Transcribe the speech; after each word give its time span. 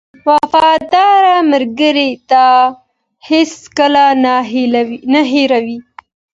•وفادار 0.29 1.23
ملګری 1.51 2.09
تا 2.31 2.45
هېڅکله 3.29 4.05
نه 5.13 5.21
هېروي. 5.31 5.77